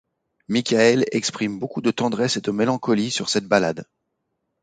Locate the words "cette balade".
3.29-3.85